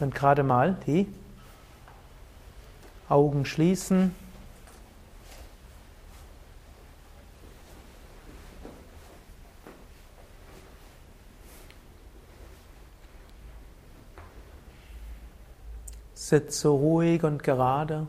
[0.00, 1.06] Könnt gerade mal die
[3.10, 4.14] Augen schließen.
[16.14, 18.06] Sitze ruhig und gerade.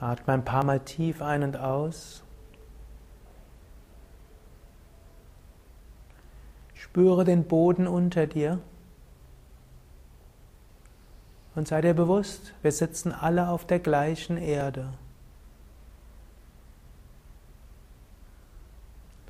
[0.00, 2.22] Atme ein paar Mal tief ein und aus.
[6.74, 8.60] Spüre den Boden unter dir.
[11.54, 14.92] Und sei dir bewusst, wir sitzen alle auf der gleichen Erde.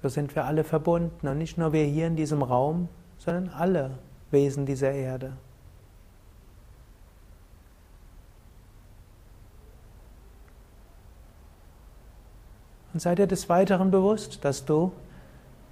[0.03, 3.93] So sind wir alle verbunden und nicht nur wir hier in diesem Raum, sondern alle
[4.31, 5.33] Wesen dieser Erde.
[12.95, 14.93] Und sei dir des Weiteren bewusst, dass du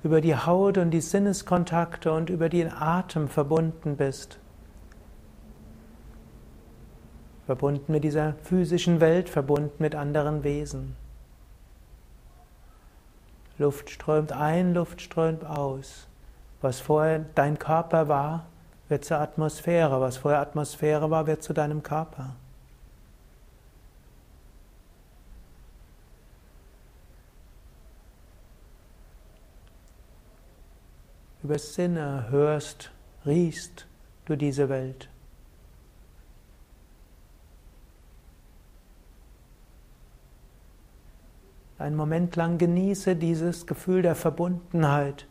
[0.02, 4.40] über die Haut und die Sinneskontakte und über den Atem verbunden bist.
[7.46, 10.96] Verbunden mit dieser physischen Welt, verbunden mit anderen Wesen.
[13.56, 16.08] Luft strömt ein, Luft strömt aus.
[16.60, 18.46] Was vorher dein Körper war,
[18.88, 20.00] wird zur Atmosphäre.
[20.00, 22.34] Was vorher Atmosphäre war, wird zu deinem Körper.
[31.42, 32.92] Über Sinne hörst,
[33.26, 33.86] riechst
[34.26, 35.08] du diese Welt.
[41.82, 45.26] einen Moment lang genieße dieses Gefühl der Verbundenheit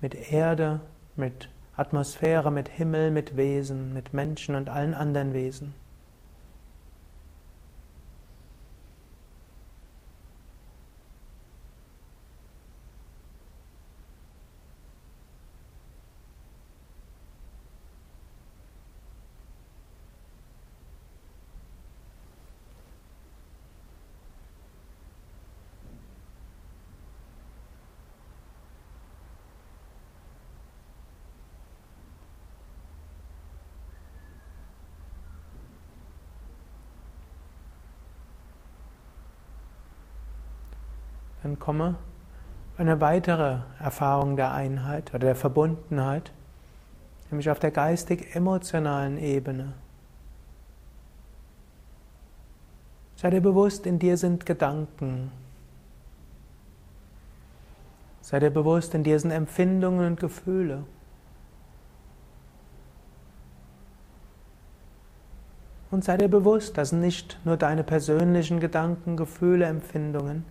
[0.00, 0.80] mit Erde,
[1.16, 5.74] mit Atmosphäre, mit Himmel, mit Wesen, mit Menschen und allen anderen Wesen.
[41.44, 41.96] Dann komme
[42.78, 46.32] eine weitere Erfahrung der Einheit oder der Verbundenheit,
[47.30, 49.74] nämlich auf der geistig-emotionalen Ebene.
[53.16, 55.30] Sei dir bewusst, in dir sind Gedanken.
[58.22, 60.84] Sei dir bewusst, in dir sind Empfindungen und Gefühle.
[65.90, 70.44] Und sei dir bewusst, das sind nicht nur deine persönlichen Gedanken, Gefühle, Empfindungen,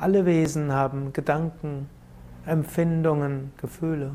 [0.00, 1.88] alle Wesen haben Gedanken,
[2.46, 4.14] Empfindungen, Gefühle.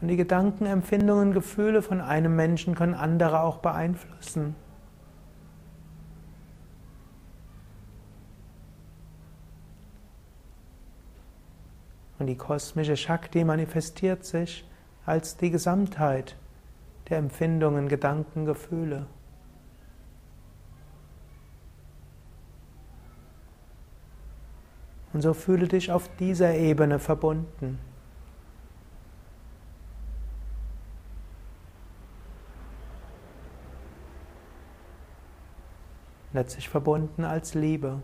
[0.00, 4.54] Und die Gedanken, Empfindungen, Gefühle von einem Menschen können andere auch beeinflussen.
[12.18, 14.66] Und die kosmische Shakti manifestiert sich
[15.04, 16.36] als die Gesamtheit
[17.08, 19.06] der Empfindungen, Gedanken, Gefühle.
[25.12, 27.78] Und so fühle dich auf dieser Ebene verbunden.
[36.32, 38.02] Letztlich verbunden als Liebe.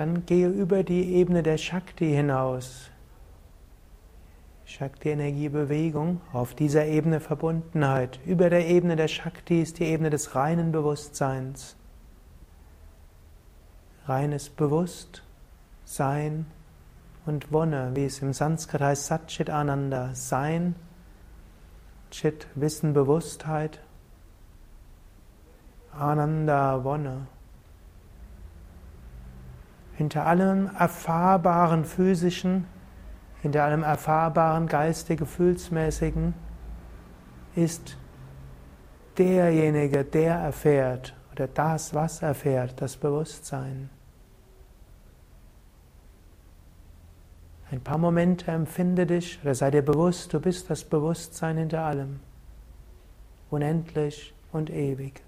[0.00, 2.88] Dann gehe über die Ebene der Shakti hinaus.
[4.64, 8.18] Shakti-Energie-Bewegung, auf dieser Ebene Verbundenheit.
[8.24, 11.76] Über der Ebene der Shakti ist die Ebene des reinen Bewusstseins.
[14.06, 15.20] Reines Bewusstsein
[17.26, 20.76] und Wonne, wie es im Sanskrit heißt, Satchit Ananda, Sein,
[22.10, 23.80] Chit, Wissen, Bewusstheit,
[25.92, 27.26] Ananda, Wonne.
[30.00, 32.66] Hinter allem erfahrbaren physischen,
[33.42, 36.32] hinter allem erfahrbaren geistig, gefühlsmäßigen
[37.54, 37.98] ist
[39.18, 43.90] derjenige, der erfährt oder das, was erfährt, das Bewusstsein.
[47.70, 52.20] Ein paar Momente empfinde dich oder sei dir bewusst, du bist das Bewusstsein hinter allem,
[53.50, 55.22] unendlich und ewig.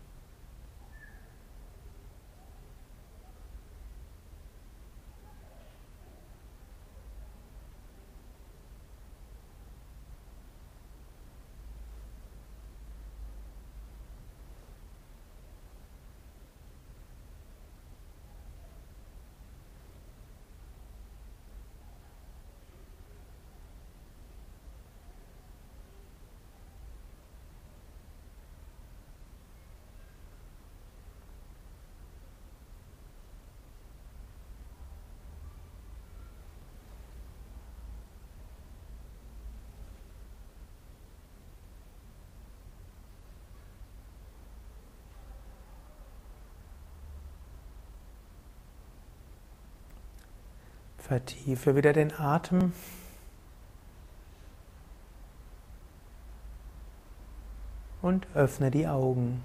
[51.13, 52.73] Vertiefe wieder den Atem.
[58.01, 59.43] Und öffne die Augen.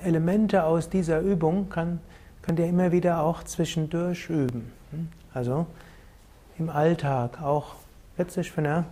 [0.00, 1.98] Elemente aus dieser Übung kann,
[2.42, 4.70] könnt ihr immer wieder auch zwischendurch üben.
[5.34, 5.66] Also
[6.56, 7.74] im Alltag, auch
[8.16, 8.84] letztlich, wenn ihr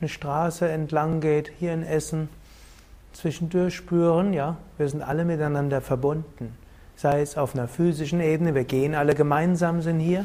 [0.00, 2.28] eine Straße entlang geht, hier in Essen,
[3.16, 6.56] zwischendurch spüren, ja, wir sind alle miteinander verbunden.
[6.96, 10.24] Sei es auf einer physischen Ebene, wir gehen alle gemeinsam, sind hier,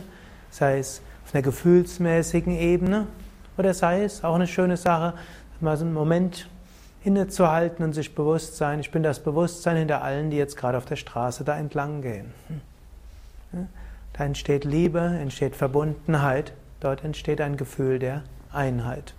[0.49, 3.07] sei es auf einer gefühlsmäßigen Ebene
[3.57, 5.13] oder sei es auch eine schöne Sache,
[5.59, 6.49] mal so einen Moment
[7.03, 10.85] innezuhalten und sich bewusst sein, ich bin das Bewusstsein hinter allen, die jetzt gerade auf
[10.85, 12.31] der Straße da entlang gehen.
[14.13, 19.03] Da entsteht Liebe, entsteht Verbundenheit, dort entsteht ein Gefühl der Einheit.